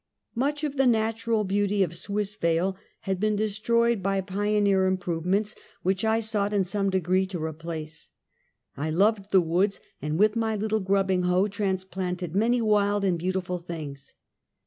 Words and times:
Much 0.33 0.63
of 0.63 0.77
the 0.77 0.87
natural 0.87 1.43
beauty 1.43 1.83
of 1.83 1.91
Swissvale 1.95 2.75
had 3.01 3.19
been 3.19 3.35
destroyed 3.35 4.01
by 4.01 4.19
pioneer 4.19 4.87
improvements, 4.87 5.53
which 5.83 6.03
I 6.03 6.19
sought 6.19 6.53
in 6.53 6.63
some 6.63 6.89
degree 6.89 7.27
to 7.27 7.37
replace. 7.39 8.09
I 8.75 8.89
loved 8.89 9.29
the 9.31 9.41
woods, 9.41 9.79
and 10.01 10.17
with 10.17 10.35
my 10.35 10.55
little 10.55 10.79
grubbing 10.79 11.21
hoe 11.21 11.47
transplanted 11.47 12.33
many 12.35 12.63
wild 12.63 13.03
and 13.03 13.19
beautiful 13.19 13.59
things. 13.59 14.15